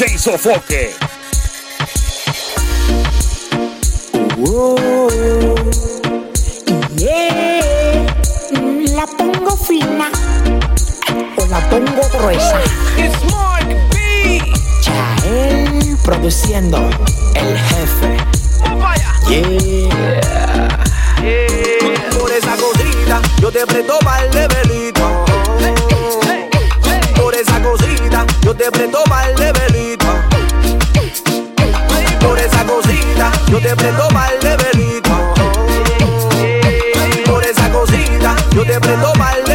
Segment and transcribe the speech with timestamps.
[0.00, 0.94] DJ Sofoque.
[4.48, 4.74] Oh,
[6.96, 8.06] yeah.
[8.94, 10.10] La pongo fina
[11.36, 12.60] o la pongo gruesa.
[12.96, 14.40] It's Mark B.
[14.80, 16.78] Chael produciendo
[17.34, 18.16] el jefe.
[19.28, 20.78] Yeah.
[22.18, 25.29] Por esa cosita, yo te presto mal de velito.
[28.50, 30.06] Yo te presto mal de velito.
[32.20, 35.10] Por esa cosita, yo te presto mal de velito.
[37.26, 39.49] Por esa cosita, yo te presto mal de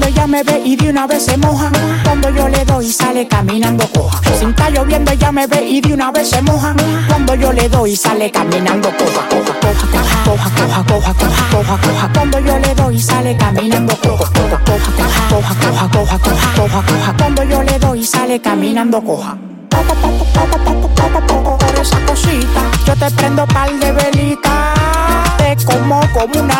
[0.00, 1.70] lloviendo ella me ve y de una vez se moja.
[2.04, 4.20] Cuando yo le doy sale caminando coja.
[4.38, 6.74] Si está lloviendo ella me ve y de una vez se moja.
[7.08, 9.28] Cuando yo le doy sale caminando coja.
[9.28, 9.84] Coja, coja,
[10.24, 12.10] coja, coja, coja, coja, coja, coja.
[12.12, 14.30] Cuando yo le doy sale caminando coja.
[14.32, 17.16] Coja, coja, coja, coja, coja, coja, coja, coja.
[17.18, 19.36] Cuando yo le doy sale caminando coja.
[21.80, 24.52] Esa cosita, yo te prendo par de velitas.
[25.38, 26.59] Te como como una.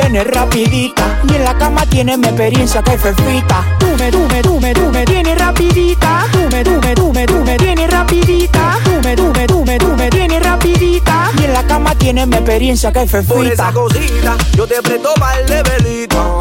[0.00, 3.64] Tienes rapidita y en la cama tienes mi experiencia que fefita.
[3.80, 6.24] Tú me, tú me, tú me, tú me tienes rapidita.
[6.30, 8.78] Tú me, tú me, tú me, tú me tienes rapidita.
[8.84, 12.28] Tú me, tú me, tú me, tú me tienes rapidita y en la cama tienes
[12.28, 13.52] mi experiencia que Por fefita.
[13.52, 16.40] esa cosita, yo te presto mal de velito.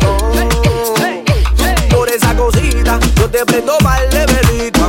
[1.89, 4.87] Por esa cosita, yo te presto mal de velito.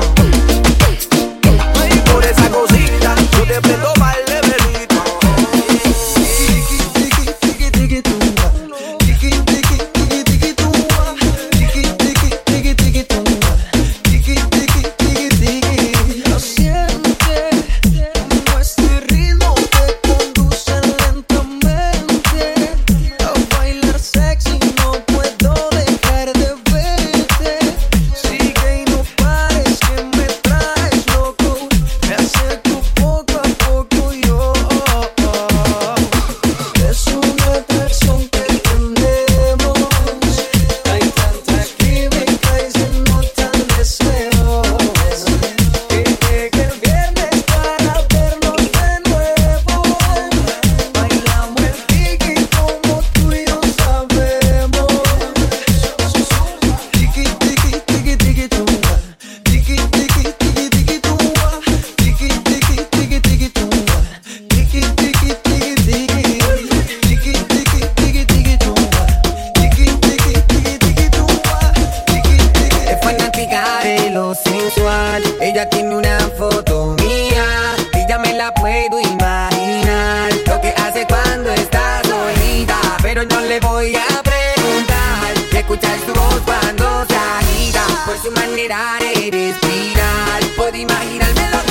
[76.31, 77.77] Foto mía.
[77.95, 80.33] Y ya me la puedo imaginar.
[80.47, 82.79] Lo que hace cuando está solita.
[83.03, 85.35] Pero no le voy a preguntar.
[85.53, 87.85] Escuchar su voz cuando se agita.
[88.07, 90.43] Por su manera de respirar.
[90.57, 91.68] Puedo imaginarme lo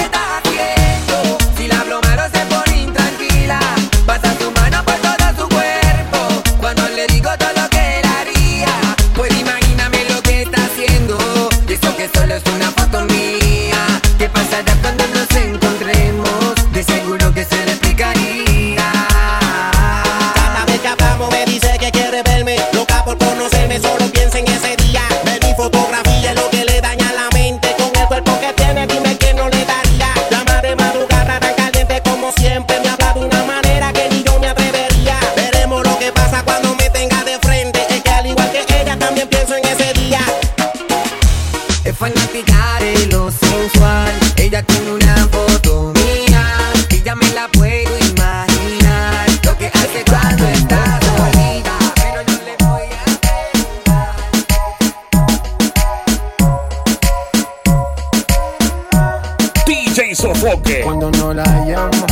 [60.84, 62.06] Cuando no la llamo,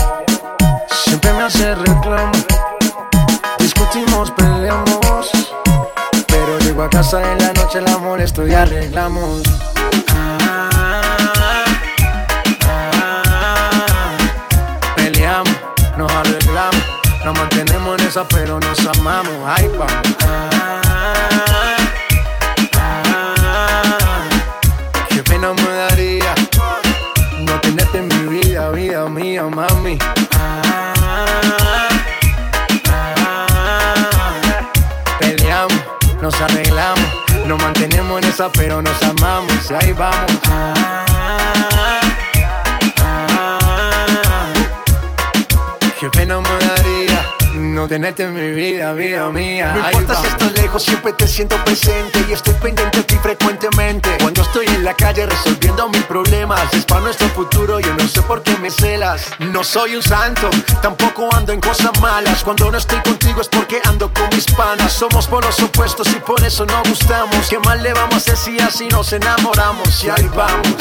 [0.90, 2.32] siempre me hace reclamo.
[3.60, 5.32] Discutimos, peleamos.
[6.28, 9.44] Pero llego a casa en la noche, la molesto y arreglamos.
[14.96, 15.56] Peleamos,
[15.98, 16.84] nos arreglamos.
[17.24, 19.34] Nos mantenemos en esa, pero nos amamos.
[19.46, 20.65] Ay, vamos.
[38.54, 39.72] Pero nos amamos.
[39.72, 40.32] Y ahí vamos.
[40.50, 41.06] Ah,
[43.00, 44.54] ah,
[46.00, 49.74] qué pena me daría no tenerte en mi vida, vida mía.
[49.74, 54.18] No importa si estás lejos, siempre te siento presente y estoy pendiente de ti frecuentemente.
[54.56, 58.42] Estoy en la calle resolviendo mis problemas, es para nuestro futuro, yo no sé por
[58.42, 59.26] qué me celas.
[59.38, 60.50] No soy un santo,
[60.82, 62.42] tampoco ando en cosas malas.
[62.42, 64.94] Cuando no estoy contigo es porque ando con mis panas.
[64.94, 67.50] Somos polos opuestos y por eso no gustamos.
[67.50, 70.02] ¿Qué mal le vamos a hacer si así nos enamoramos?
[70.06, 70.74] Y ahí vamos.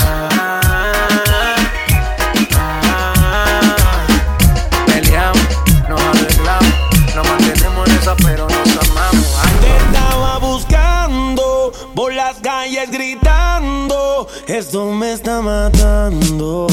[14.46, 16.66] Esto me está matando.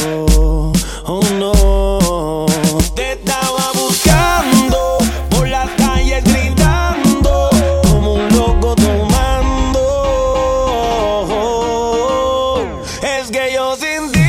[1.06, 2.46] Oh no.
[2.94, 4.98] Te estaba buscando
[5.30, 7.50] por las calles gritando.
[7.90, 9.80] Como un loco tomando.
[13.02, 14.21] Es que yo sin ti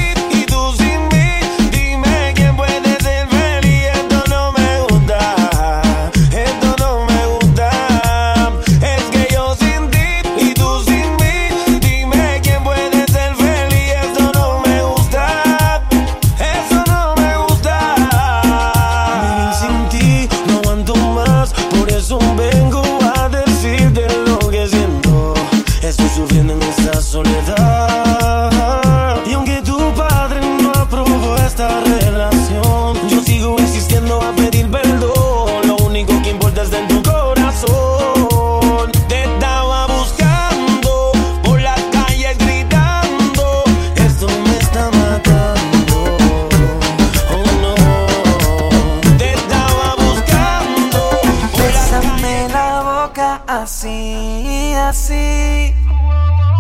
[53.63, 55.73] así, así.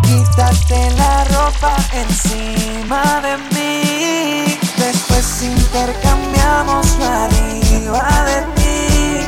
[0.02, 4.58] Quítate la ropa encima de mí.
[4.76, 9.26] Después intercambiamos lo arriba de ti.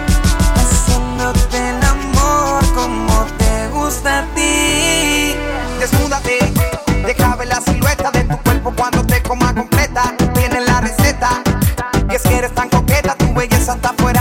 [0.55, 5.35] Haciéndote el amor como te gusta a ti.
[5.81, 6.39] Desnúdate,
[7.05, 10.15] deja ver la silueta de tu cuerpo cuando te coma completa.
[10.35, 11.43] Tienes la receta,
[12.09, 14.14] y es que eres tan coqueta, tu belleza está fuera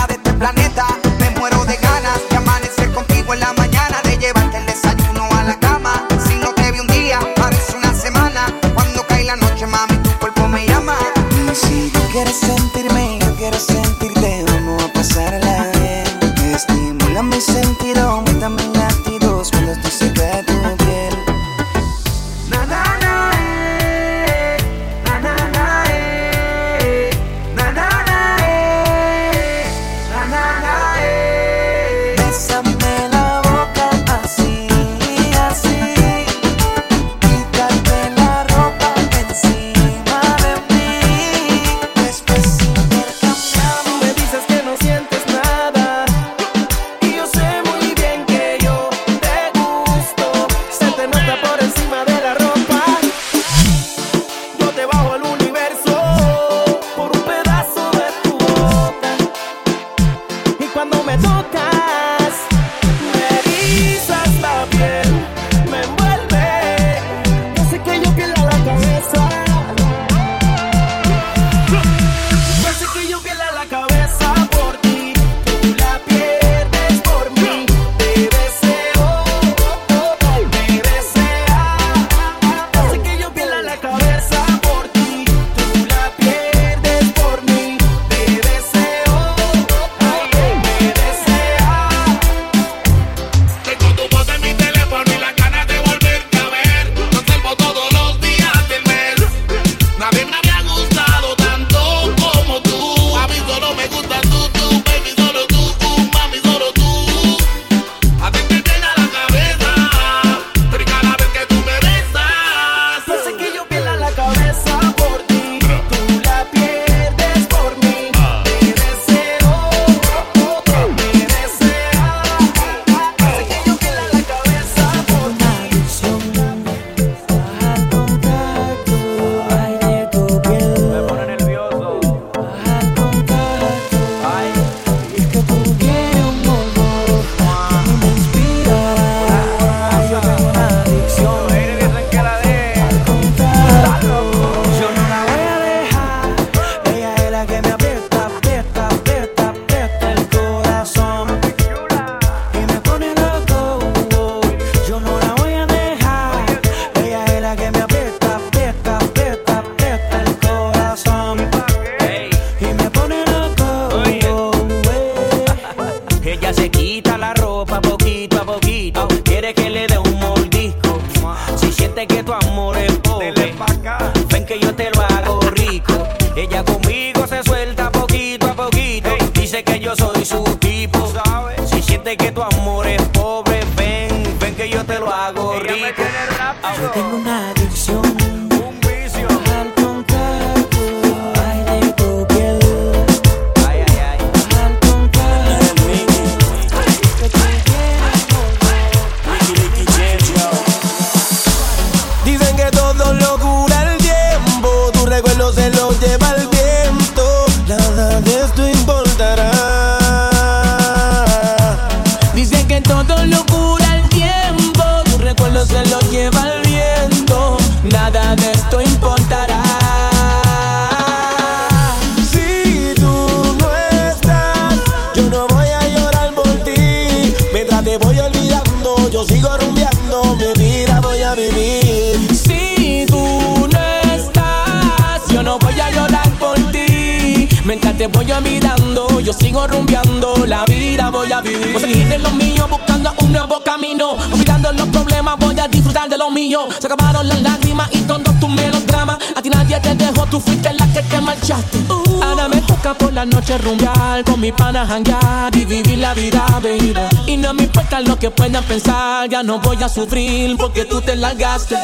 [238.03, 241.72] te voy mirando, yo sigo rumbeando, la vida voy a vivir.
[241.72, 244.17] Voy a seguir en lo mío, buscando un nuevo camino.
[244.31, 246.67] Olvidando los problemas, voy a disfrutar de lo mío.
[246.79, 249.19] Se acabaron las lágrimas y todos tus melodramas.
[249.36, 251.77] A ti nadie te dejó, tú fuiste la que te marchaste.
[252.22, 252.57] Ahora me
[252.92, 256.94] por la noche rumbear, con mi pana janguear y vivir la vida, baby.
[257.28, 261.00] Y no me importa lo que puedan pensar, ya no voy a sufrir porque tú
[261.00, 261.78] te largaste.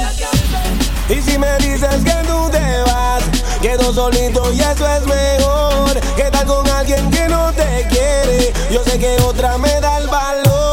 [1.08, 3.24] Y si me dices que tú te vas,
[3.62, 6.00] quedo solito y eso es mejor.
[6.18, 10.08] Que estar con alguien que no te quiere, yo sé que otra me da el
[10.08, 10.69] valor.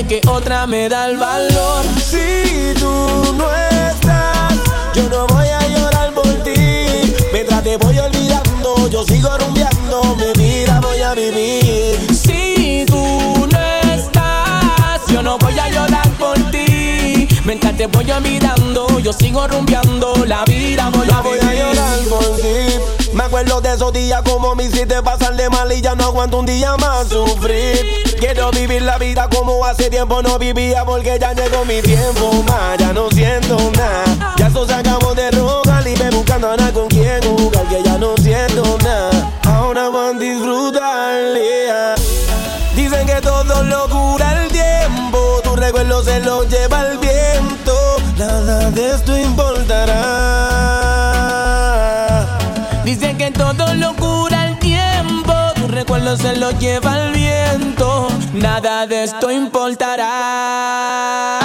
[0.00, 1.84] Que otra me da el valor.
[1.98, 4.54] Si tú no estás,
[4.94, 7.14] yo no voy a llorar por ti.
[7.32, 11.98] Mientras te voy olvidando, yo sigo rumbeando, mi vida voy a vivir.
[12.10, 13.58] Si tú no
[13.92, 17.28] estás, yo no voy a llorar por ti.
[17.44, 21.58] Mientras te voy mirando, yo sigo rumbeando, la vida voy a No voy a vivir.
[21.58, 23.12] llorar por ti.
[23.12, 26.38] Me acuerdo de esos días como me hiciste pasar de mal y ya no aguanto
[26.38, 28.11] un día más sufrir.
[28.22, 32.78] Quiero vivir la vida como hace tiempo no vivía porque ya llegó mi tiempo más.
[32.78, 34.36] Ya no siento nada.
[34.36, 37.98] Ya eso se de rogar y me buscando a nada con quien jugar que ya
[37.98, 39.28] no siento nada.
[39.42, 41.34] Ahora van a disfrutar.
[41.34, 41.96] yeah.
[42.76, 47.96] Dicen que todo lo cura el tiempo, tu recuerdo se lo lleva el viento.
[48.16, 50.91] Nada de esto importará.
[55.82, 61.40] Recuerdo se lo lleva el viento, nada de esto importará.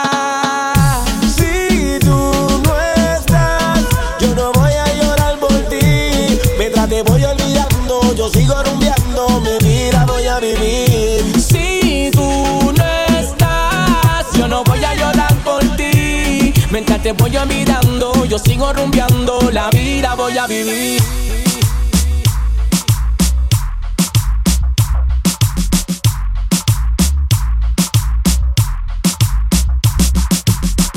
[1.35, 2.79] Si tú no
[3.15, 3.79] estás,
[4.19, 6.39] yo no voy a llorar por ti.
[6.59, 11.41] Mientras te voy olvidando, yo sigo rumbeando, mi vida voy a vivir.
[11.41, 12.85] Si tú no
[13.17, 16.53] estás, yo no voy a llorar por ti.
[16.69, 21.26] Mientras te voy mirando, yo sigo rumbeando, la vida voy a vivir.